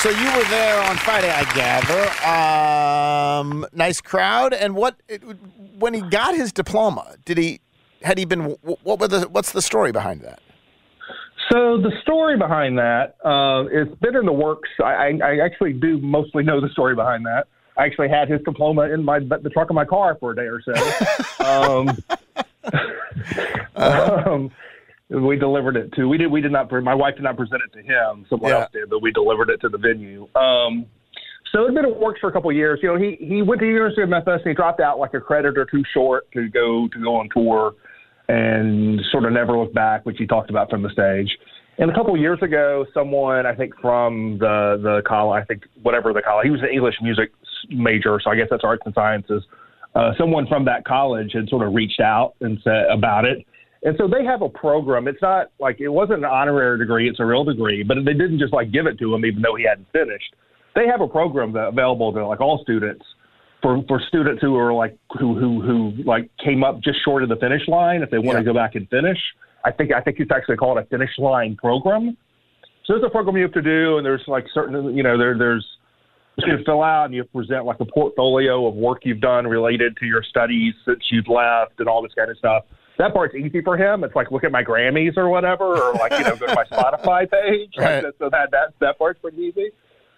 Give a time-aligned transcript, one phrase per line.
[0.00, 2.08] So you were there on Friday, I gather.
[2.26, 4.54] Um, nice crowd.
[4.54, 5.22] And what it,
[5.78, 7.16] when he got his diploma?
[7.26, 7.60] Did he
[8.00, 8.56] had he been?
[8.62, 9.28] What were the?
[9.28, 10.40] What's the story behind that?
[11.50, 14.70] So the story behind that, uh, it's been in the works.
[14.82, 17.48] I, I, I actually do mostly know the story behind that.
[17.76, 20.48] I actually had his diploma in my the trunk of my car for a day
[20.48, 21.44] or so.
[21.44, 21.98] um,
[23.76, 24.50] um,
[25.10, 27.72] we delivered it to we did we did not my wife did not present it
[27.76, 28.60] to him someone Yeah.
[28.60, 30.28] else did but we delivered it to the venue.
[30.36, 30.86] Um
[31.52, 32.78] so it's been in works for a couple of years.
[32.82, 35.14] You know he he went to the university of memphis and he dropped out like
[35.14, 37.74] a credit or two short to go to go on tour
[38.28, 41.28] and sort of never looked back which he talked about from the stage.
[41.78, 45.64] And a couple of years ago someone i think from the the college i think
[45.82, 47.32] whatever the college he was an english music
[47.68, 49.42] major so i guess that's arts and sciences.
[49.92, 53.44] Uh, someone from that college had sort of reached out and said about it
[53.82, 55.08] and so they have a program.
[55.08, 57.82] It's not like it wasn't an honorary degree; it's a real degree.
[57.82, 60.34] But they didn't just like give it to him, even though he hadn't finished.
[60.74, 63.04] They have a program that available to like all students
[63.62, 67.28] for for students who are like who who who like came up just short of
[67.28, 68.02] the finish line.
[68.02, 68.38] If they want Yeah.
[68.40, 69.18] to go back and finish,
[69.64, 72.16] I think I think it's actually called a finish line program.
[72.84, 75.36] So there's a program you have to do, and there's like certain you know there
[75.38, 75.66] there's
[76.38, 80.06] you fill out and you present like a portfolio of work you've done related to
[80.06, 82.64] your studies since you've left and all this kind of stuff.
[83.00, 84.04] That part's easy for him.
[84.04, 86.64] It's like look at my Grammys or whatever, or like you know go to my
[86.70, 87.72] Spotify page.
[87.78, 88.04] Right.
[88.04, 89.70] Like, so that that that part's pretty easy.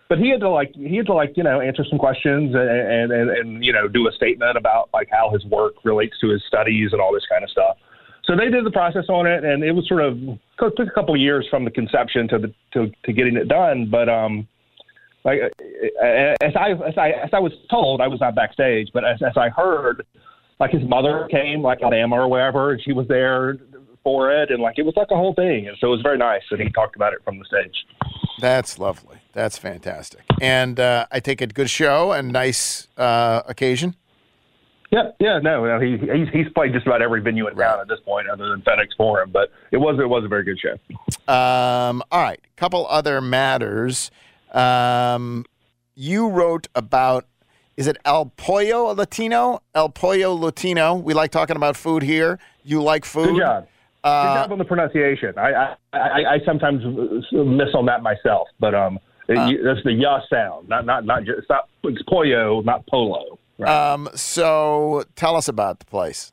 [0.08, 2.68] But he had to like he had to like you know answer some questions and
[2.68, 6.30] and and, and you know do a statement about like how his work relates to
[6.30, 7.76] his studies and all this kind of stuff.
[8.24, 10.90] So they did the process on it, and it was sort of it took a
[10.92, 13.88] couple of years from the conception to the to, to getting it done.
[13.88, 14.48] But um,
[15.24, 19.22] like as I as I as I was told, I was not backstage, but as,
[19.22, 20.04] as I heard,
[20.62, 23.56] like his mother came, like Alabama or wherever, and she was there
[24.04, 26.16] for it, and like it was like a whole thing, and so it was very
[26.16, 27.74] nice that he talked about it from the stage.
[28.38, 29.16] That's lovely.
[29.32, 30.20] That's fantastic.
[30.40, 33.96] And uh, I take it good show and nice uh, occasion.
[34.92, 37.88] Yeah, yeah, no, no he, he's he's played just about every venue in town at
[37.88, 41.32] this point, other than FedEx Forum, but it was it was a very good show.
[41.32, 44.12] Um, all right, couple other matters.
[44.52, 45.44] Um,
[45.96, 47.26] you wrote about
[47.76, 49.62] is it El Pollo Latino?
[49.74, 50.94] El Pollo Latino.
[50.94, 52.38] We like talking about food here.
[52.64, 53.34] You like food.
[53.34, 53.64] Good job.
[53.64, 55.34] Good Uh, job on the pronunciation.
[55.38, 56.82] I I, I, I sometimes
[57.32, 61.38] miss on that myself, but um, it, that's the ya sound, not not not just
[61.38, 63.38] it's not it's pollo, not polo.
[63.58, 63.70] Right?
[63.92, 66.30] um, so tell us about the place.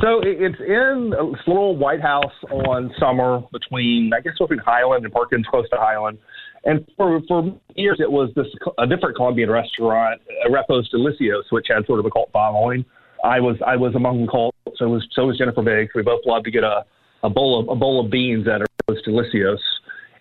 [0.00, 5.12] So it's in this little White House on Summer between, I guess, between Highland and
[5.12, 6.18] Perkins, close to Highland.
[6.64, 8.46] And for for years, it was this
[8.78, 12.84] a different Colombian restaurant, uh, Repos Delicios, which had sort of a cult following.
[13.24, 14.54] I was I was among the cult.
[14.76, 15.92] So was so was Jennifer Biggs.
[15.94, 16.84] We both loved to get a
[17.22, 19.58] a bowl of a bowl of beans at Repos Delicios.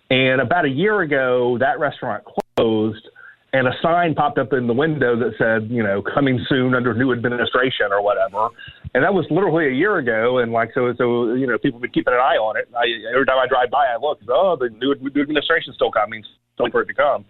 [0.10, 2.24] And about a year ago, that restaurant
[2.56, 3.10] closed,
[3.54, 6.94] and a sign popped up in the window that said, you know, coming soon under
[6.94, 8.50] new administration or whatever.
[8.94, 10.40] And that was literally a year ago.
[10.40, 12.70] And like, so, so you know, people have been keeping an eye on it.
[12.76, 16.24] I, every time I drive by, I look, oh, the new, new administration's still coming,
[16.56, 17.26] still for it to come.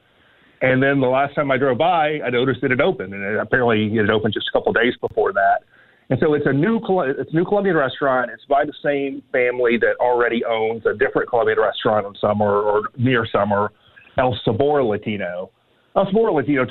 [0.61, 3.37] And then the last time I drove by, I noticed that it opened, and it,
[3.39, 5.61] apparently it opened just a couple of days before that.
[6.09, 8.31] And so it's a new it's a new Colombian restaurant.
[8.33, 12.83] It's by the same family that already owns a different Colombian restaurant on Summer or
[12.97, 13.73] near Summer,
[14.17, 15.51] El Sabor Latino.
[15.95, 16.65] El Sabor Latino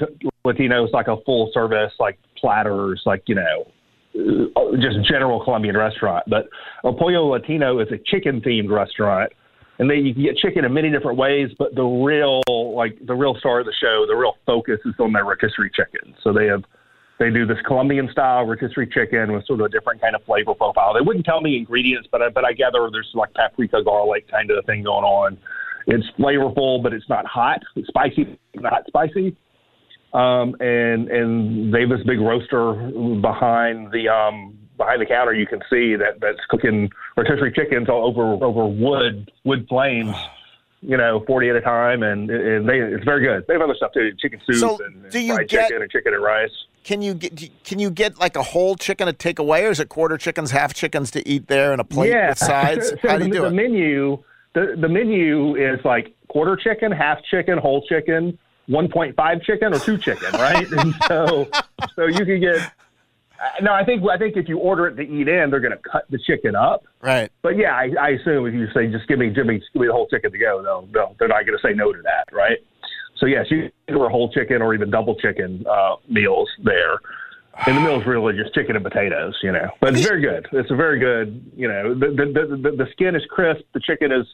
[0.44, 3.66] Latino is like a full service like platters, like you know,
[4.16, 6.24] Uh, oh, just general Colombian restaurant.
[6.28, 6.48] But
[6.84, 9.32] El Pollo Latino is a chicken themed restaurant
[9.78, 11.50] and they you can get chicken in many different ways.
[11.58, 12.42] But the real,
[12.74, 16.14] like the real star of the show, the real focus is on their rotisserie chicken.
[16.22, 16.64] So they have,
[17.18, 20.54] they do this Colombian style rotisserie chicken with sort of a different kind of flavor
[20.54, 20.94] profile.
[20.94, 24.50] They wouldn't tell me ingredients, but I, but I gather there's like paprika, garlic kind
[24.50, 25.38] of thing going on.
[25.86, 27.60] It's flavorful, but it's not hot.
[27.76, 29.36] It's spicy, not spicy.
[30.12, 32.72] Um, and and they have this big roaster
[33.20, 35.34] behind the um, behind the counter.
[35.34, 40.14] You can see that that's cooking rotisserie chickens all over over wood wood flames.
[40.82, 43.44] You know, forty at a time, and, and they, it's very good.
[43.48, 46.14] They have other stuff too, chicken soup So, and, and fried get- chicken and chicken
[46.14, 46.50] and rice.
[46.84, 49.80] Can you get can you get like a whole chicken to take away, or is
[49.80, 52.28] it quarter chickens, half chickens to eat there, and a plate yeah.
[52.28, 52.90] with sides?
[53.02, 53.52] So How do you the, do the it?
[53.52, 54.22] menu
[54.52, 59.74] the the menu is like quarter chicken, half chicken, whole chicken, one point five chicken,
[59.74, 60.70] or two chicken, right?
[60.70, 61.48] and so
[61.94, 62.72] so you can get.
[63.60, 65.90] No, I think I think if you order it to eat in, they're going to
[65.90, 66.84] cut the chicken up.
[67.00, 67.30] Right.
[67.42, 69.92] But yeah, I, I assume if you say just give me Jimmy, give me the
[69.92, 72.58] whole chicken to go, they'll, they'll they're not going to say no to that, right?
[73.18, 76.98] So yes, you can order whole chicken or even double chicken uh, meals there.
[77.66, 79.70] And the meal is really just chicken and potatoes, you know.
[79.80, 80.46] But it's very good.
[80.52, 81.94] It's a very good, you know.
[81.94, 83.62] The the, the, the skin is crisp.
[83.72, 84.26] The chicken is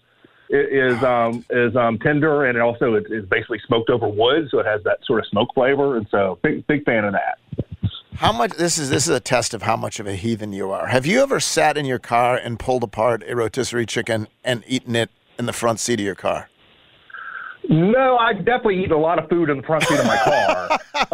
[0.53, 4.59] is um is um tender, and it also is, is basically smoked over wood, so
[4.59, 5.97] it has that sort of smoke flavor.
[5.97, 7.39] And so big big fan of that.
[8.15, 8.53] How much?
[8.53, 10.87] This is this is a test of how much of a heathen you are.
[10.89, 14.95] Have you ever sat in your car and pulled apart a rotisserie chicken and eaten
[14.95, 16.49] it in the front seat of your car?
[17.69, 20.79] No, I definitely eat a lot of food in the front seat of my car.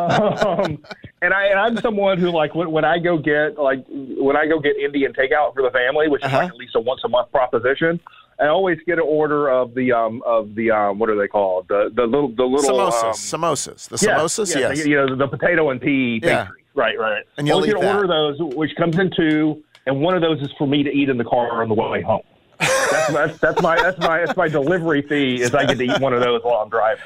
[0.65, 0.79] um,
[1.23, 4.47] and I and I'm someone who like when, when I go get like when I
[4.47, 6.39] go get Indian takeout for the family, which is Uh-huh.
[6.39, 8.01] like at least a once a month proposition.
[8.41, 11.67] I always get an order of the um of the um what are they called
[11.69, 14.87] the the little the little Samosas, um, samosas, the yes, samosas, yes.
[14.87, 16.45] you know the potato and pea Yeah.
[16.45, 16.65] pastries.
[16.75, 17.25] Right, right.
[17.37, 17.95] And you'll always get that.
[17.97, 21.09] order those, which comes in two, and one of those is for me to eat
[21.09, 22.23] in the car on the way home.
[22.61, 26.01] that's, that's that's my that's my that's my delivery fee is I get to eat
[26.01, 27.03] one of those while I'm driving.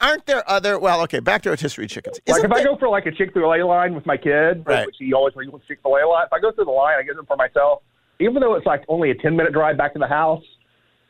[0.00, 0.80] Aren't there other?
[0.80, 2.18] Well, okay, back to rotisserie chickens.
[2.26, 4.64] Like Isn't if I go for like a Chick Fil A line with my kid,
[4.66, 4.84] Right.
[4.84, 6.26] which he always wants Chick Fil A a lot.
[6.26, 7.82] If I go through the line, I get them for myself.
[8.18, 10.42] Even though it's like only a ten minute drive back to the house,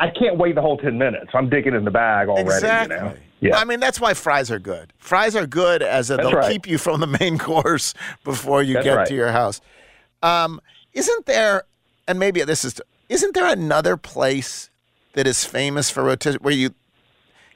[0.03, 1.31] I can't wait the whole ten minutes.
[1.33, 2.49] I'm digging in the bag already.
[2.51, 2.97] Exactly.
[2.97, 3.15] You know?
[3.39, 3.57] Yeah.
[3.57, 4.93] I mean, that's why fries are good.
[4.99, 6.51] Fries are good as a, they'll right.
[6.51, 7.95] keep you from the main course
[8.25, 9.07] before you That's get right.
[9.07, 9.61] to your house.
[10.25, 10.61] Um,
[10.93, 11.65] isn't there?
[12.09, 12.81] And maybe this is.
[13.09, 14.71] Isn't there another place
[15.13, 16.71] that is famous for rotisserie where you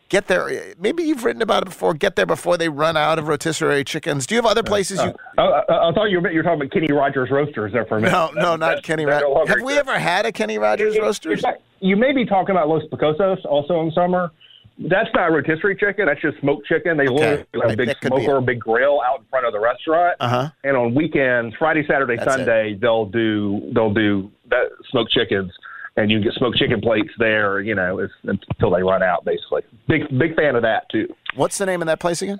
[0.08, 0.74] get there?
[0.78, 1.94] Maybe you've written about it before.
[1.94, 4.24] Get there before they run out of rotisserie chickens.
[4.26, 5.14] Do you have other places you?
[5.36, 7.98] Uh, I, I thought you were, you were talking about Kenny Rogers Roasters there for
[7.98, 8.12] a minute.
[8.12, 9.56] No, no, not Kenny no Rogers.
[9.56, 11.40] Have we ever had a Kenny Rogers In- in roasters?
[11.40, 14.30] fact, you may be talking about Los Picosos also in summer.
[14.78, 16.06] That's not rotisserie chicken.
[16.06, 16.98] That's just smoked chicken.
[16.98, 18.46] They literally have a big that could be smoker, it.
[18.46, 20.16] big grill out in front of the restaurant.
[20.20, 20.50] Uh-huh.
[20.64, 22.38] And on weekends, Friday, Saturday, That's it.
[22.38, 25.50] Sunday, they'll do they'll do that smoked chickens,
[25.96, 27.60] and you can get smoked chicken plates there.
[27.60, 29.24] You know, it's, until they run out.
[29.24, 31.08] Basically, big big fan of that too.
[31.34, 32.38] What's the name of that place again?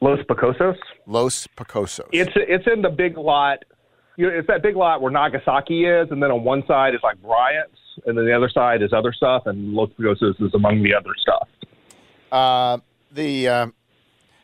[0.00, 0.78] Los Picosos.
[1.06, 2.08] Los Picosos.
[2.12, 3.62] It's it's in the big lot.
[4.16, 7.00] You know, it's that big lot where Nagasaki is, and then on one side is
[7.02, 10.82] like Bryant's, and then the other side is other stuff, and Los Picosos is among
[10.82, 11.48] the other stuff.
[12.30, 12.78] Uh,
[13.10, 13.66] the uh,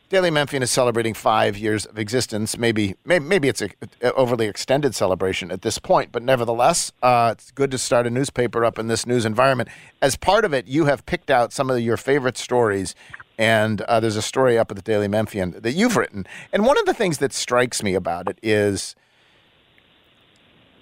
[0.08, 2.56] Daily Memphian is celebrating five years of existence.
[2.56, 3.68] Maybe, maybe, maybe it's a,
[4.00, 8.10] a overly extended celebration at this point, but nevertheless, uh, it's good to start a
[8.10, 9.68] newspaper up in this news environment.
[10.00, 12.94] As part of it, you have picked out some of your favorite stories,
[13.38, 16.26] and uh, there's a story up at the Daily Memphian that you've written.
[16.54, 18.96] And one of the things that strikes me about it is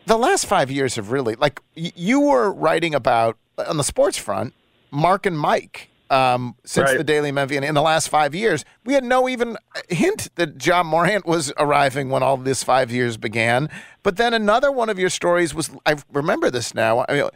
[0.07, 4.17] the last five years have really like y- you were writing about on the sports
[4.19, 4.55] front
[4.91, 6.99] mark and mike um, since Right.
[6.99, 9.57] the daily memphian in the last five years we had no even
[9.89, 13.69] hint that Ja Morant was arriving when all this five years began
[14.05, 17.29] but then another one of your stories was i remember this now I mean,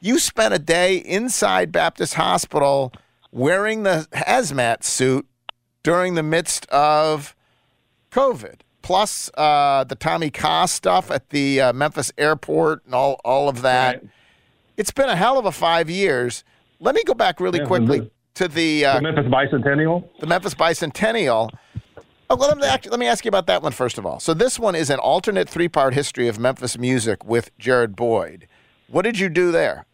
[0.00, 2.92] you spent a day inside baptist hospital
[3.30, 5.26] wearing the hazmat suit
[5.84, 7.36] during the midst of
[8.10, 13.48] COVID, plus uh, the Tommy Kah stuff at the uh, Memphis airport and all, all
[13.48, 13.96] of that.
[13.96, 14.10] Right.
[14.76, 16.44] It's been a hell of a five years.
[16.78, 20.08] Let me go back really Yeah, quickly the- to the uh, The Memphis Bicentennial.
[20.20, 21.50] the Memphis Bicentennial.
[22.30, 24.20] Oh, well, let, me, let me ask you about that one first of all.
[24.20, 28.46] So, this one is an alternate three part history of Memphis music with Jared Boyd.
[28.88, 29.84] What did you do there?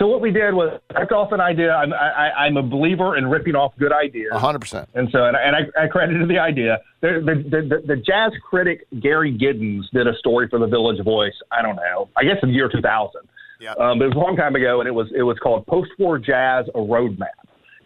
[0.00, 1.72] So what we did was ripped off an idea.
[1.74, 1.96] I'm I,
[2.30, 4.32] I- I'm a believer in ripping off good ideas.
[4.32, 4.86] 100%.
[4.94, 6.78] And so, and, I- and I, I credited the idea.
[7.02, 11.04] The, the, the, the, the jazz critic Gary Giddins did a story for the Village
[11.04, 11.34] Voice.
[11.52, 12.08] I don't know.
[12.16, 13.20] I guess in the year 2000.
[13.60, 13.72] Yeah.
[13.72, 16.18] Um, but it was a long time ago, and it was it was called Post-War
[16.18, 17.36] Jazz: A Roadmap.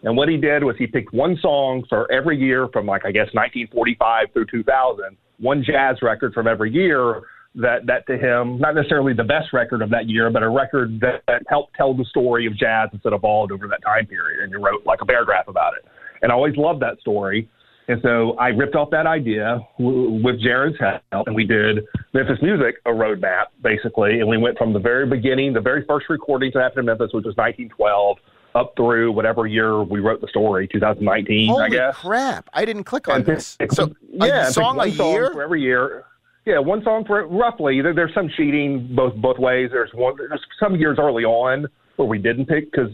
[0.05, 3.11] And what he did was he picked one song for every year from like I
[3.11, 7.23] guess 1945 through 2000, one jazz record from every year
[7.57, 11.01] that that to him not necessarily the best record of that year, but a record
[11.01, 14.43] that, that helped tell the story of jazz as it evolved over that time period.
[14.43, 15.85] And he wrote like a paragraph about it.
[16.23, 17.49] And I always loved that story.
[17.87, 21.85] And so I ripped off that idea w- with Jared's help, and we did
[22.15, 24.21] Memphis Music, a roadmap, basically.
[24.21, 27.13] And we went from the very beginning, the very first recordings that happened in Memphis,
[27.13, 28.17] which was 1912,
[28.55, 31.95] up through whatever year we wrote the story, 2019, Holy I guess.
[31.97, 32.49] crap!
[32.55, 33.59] I didn't click on And this.
[33.73, 35.33] So yeah, a song a year.
[35.33, 36.05] for every year.
[36.47, 37.81] Yeah, one song for roughly.
[37.81, 39.71] There, there's some cheating both both ways.
[39.73, 40.15] There's one.
[40.17, 42.91] There's some years early on where we didn't pick because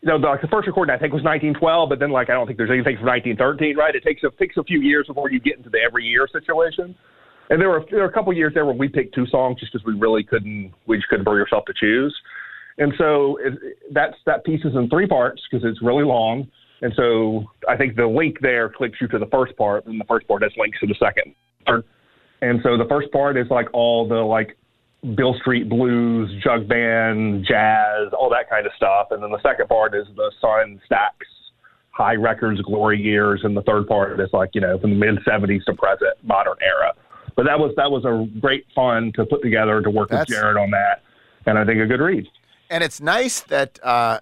[0.00, 2.34] you know the, like the first recording I think was 1912, but then like I
[2.34, 3.76] don't think there's anything from 1913.
[3.76, 3.94] Right?
[3.94, 6.94] It takes a takes a few years before you get into the every year situation.
[7.50, 9.72] And there were there were a couple years there where we picked two songs just
[9.72, 12.14] because we really couldn't we just couldn't bring ourselves to choose.
[12.78, 13.58] And so it,
[13.92, 16.46] that's that piece is in three parts because it's really long.
[16.80, 20.04] And so I think the link there clicks you to the first part, and the
[20.04, 21.34] first part has links to the second
[21.66, 21.84] part.
[22.42, 24.56] And so the first part is like all the like
[25.16, 29.08] Beale Street blues, jug band, jazz, all that kind of stuff.
[29.12, 31.12] And then the second part is the Sun Stax,
[31.92, 35.18] Hi Records, Glory years, and the third part is like you know from the mid
[35.24, 36.92] '70s to present, modern era.
[37.36, 40.36] But that was that was a great fun to put together to work That's- with
[40.36, 41.02] Jared on that,
[41.46, 42.26] and I think a good read.
[42.68, 44.20] And it's nice that uh,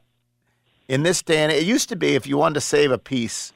[0.89, 3.53] in this day and it used to be if you wanted to save a piece,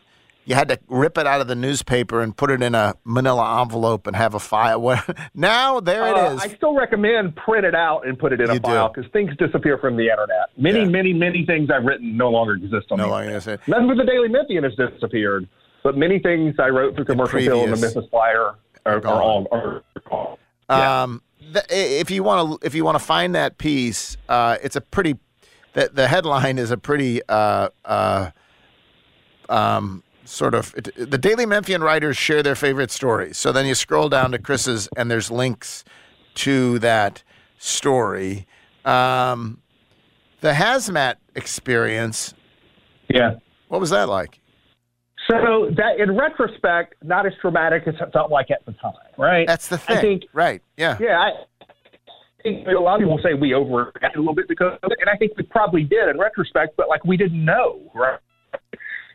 [0.46, 3.60] you had to rip it out of the newspaper and put it in a manila
[3.62, 4.80] envelope and have a file.
[5.34, 6.40] Now there it Uh, is.
[6.42, 9.34] I still recommend print it out and put it in You a file because things
[9.38, 10.50] disappear from the internet.
[10.56, 10.84] Many, Yeah.
[10.86, 13.60] many, many things I've written no longer exist on no the longer internet.
[13.60, 13.68] is it.
[13.68, 15.48] Nothing but the Daily Memphian has disappeared,
[15.82, 18.54] but many things I wrote for Commercial Appeal and the Memphis Flyer
[18.86, 20.36] are, are all are gone.
[20.70, 21.02] Yeah.
[21.02, 21.22] Um,
[21.52, 24.80] th- if you want to, if you want to find that piece, uh, it's a
[24.80, 25.16] pretty.
[25.74, 28.30] The, the headline is a pretty uh, uh,
[29.48, 30.74] um, sort of.
[30.76, 33.36] It, the Daily Memphian writers share their favorite stories.
[33.36, 35.84] So then you scroll down to Chris's, and there's links
[36.36, 37.22] to that
[37.58, 38.46] story.
[38.84, 39.60] Um,
[40.40, 42.34] the hazmat experience.
[43.08, 43.36] Yeah.
[43.68, 44.40] What was that like?
[45.30, 49.46] So that, in retrospect, not as dramatic as it felt like at the time, right?
[49.46, 50.62] That's the thing, I think right?
[50.76, 50.98] Yeah.
[51.00, 51.30] Yeah, I
[52.42, 55.32] think a lot of people say we overreacted a little bit because and I think
[55.38, 58.18] we probably did in retrospect, but like we didn't know, right?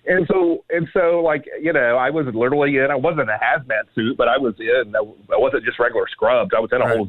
[0.10, 2.88] And so, and so, like you know, I was literally in.
[2.92, 4.94] I wasn't a hazmat suit, but I was in.
[4.96, 6.52] I wasn't just regular scrubs.
[6.56, 6.98] I was in a Right.
[6.98, 7.08] whole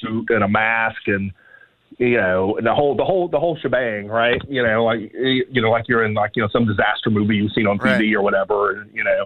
[0.00, 1.30] suit and a mask and
[1.98, 4.40] you know and the whole the whole the whole shebang, right?
[4.48, 7.52] You know, like you know, like you're in like you know some disaster movie you've
[7.52, 8.14] seen on TV Right.
[8.14, 9.24] or whatever, and you know.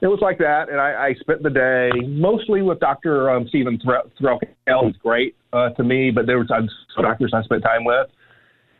[0.00, 3.30] It was like that, and I, I spent the day mostly with Dr.
[3.30, 4.86] Um, Stephen Threlkeld.
[4.86, 6.68] He's great uh, to me, but there was some
[7.02, 8.06] doctors I spent time with,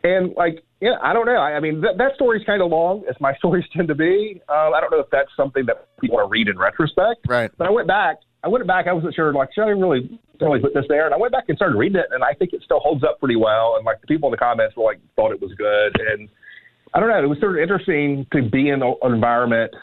[0.03, 1.35] and like, yeah, I don't know.
[1.35, 4.41] I, I mean, that, that story's kind of long, as my stories tend to be.
[4.47, 7.27] Uh, I don't know if that's something that people want to read in retrospect.
[7.27, 7.51] Right.
[7.57, 8.17] But I went back.
[8.43, 8.87] I went back.
[8.87, 9.33] I wasn't sure.
[9.33, 11.05] Like, should I really really put this there?
[11.05, 13.19] And I went back and started reading it, and I think it still holds up
[13.19, 13.75] pretty well.
[13.75, 16.29] And like the people in the comments were like thought it was good, and
[16.93, 17.21] I don't know.
[17.21, 19.73] It was sort of interesting to be in an environment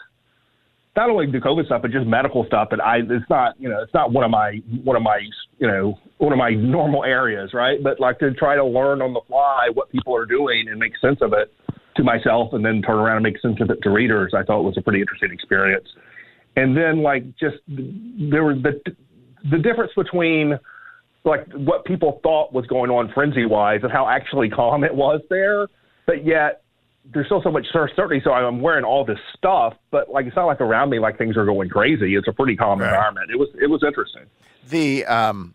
[0.97, 3.81] not only the COVID stuff, but just medical stuff that I it's not you know
[3.81, 5.19] it's not one of my one of my
[5.59, 7.81] you know one of my normal areas, right?
[7.81, 10.93] But like to try to learn on the fly what people are doing and make
[10.99, 11.53] sense of it
[11.95, 14.33] to myself, and then turn around and make sense of it to readers.
[14.35, 15.87] I thought was a pretty interesting experience.
[16.55, 18.81] And then like just there was the
[19.51, 20.59] the difference between
[21.23, 25.21] like what people thought was going on frenzy wise and how actually calm it was
[25.29, 25.67] there,
[26.07, 26.63] but yet
[27.13, 28.21] there's still so much certainty.
[28.23, 31.37] So I'm wearing all this stuff, but like it's not like around me like things
[31.37, 32.15] are going crazy.
[32.15, 32.87] It's a pretty calm Right.
[32.87, 33.31] environment.
[33.31, 34.23] It was it was interesting.
[34.69, 35.53] the um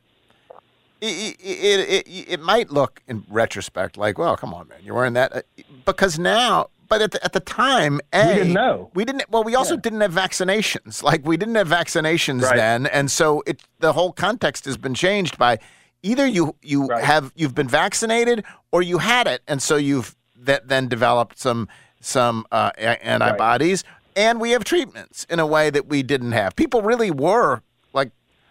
[1.00, 5.14] it, it, it, it might look in retrospect like well come on man you're wearing
[5.14, 5.40] that Uh,
[5.84, 8.90] because now but at the, at the time a, We didn't know.
[8.94, 12.56] we didn't well we also didn't have vaccinations like we didn't have vaccinations Right.
[12.56, 15.58] then and so it the whole context has been changed by
[16.04, 17.02] either you you Right.
[17.02, 21.68] have you've been vaccinated or you had it and so you've that then developed some
[22.00, 23.84] some uh, antibodies
[24.16, 28.10] and we have treatments in a way that we didn't have people really were like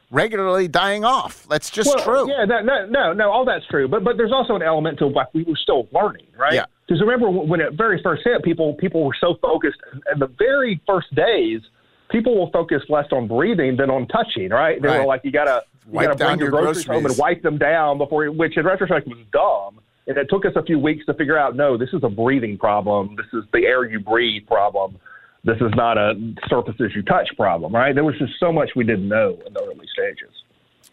[0.09, 3.87] regularly dying off that's just Well, true Yeah, no, no, no, no, all that's true.
[3.87, 6.53] But but there's also an element to like we were still learning, right?
[6.53, 6.65] Yeah.
[6.87, 9.77] Because remember when it very first hit, people people were so focused,
[10.11, 11.61] and the very first days,
[12.09, 14.81] people will focus less on breathing than on touching, right?
[14.81, 14.99] They Right.
[14.99, 17.57] were like, you gotta you Wipe gotta bring your your groceries, home and wipe them
[17.57, 19.79] down before, you- which in retrospect was dumb.
[20.07, 22.57] And it took us a few weeks to figure out, no, this is a breathing
[22.57, 23.15] problem.
[23.15, 24.97] This is the air you breathe problem.
[25.43, 26.13] This is not a
[26.49, 27.93] surfaces you touch problem, right?
[27.93, 30.29] There was just so much we didn't know in the early stages.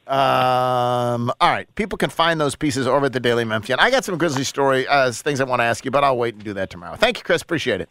[0.06, 1.72] Um, all right.
[1.74, 3.78] People can find those pieces over at the Daily Memphian.
[3.78, 6.34] I got some Grizzly story uh, things I want to ask you, but I'll wait
[6.34, 6.96] and do that tomorrow.
[6.96, 7.42] Thank you, Chris.
[7.42, 7.90] Appreciate it.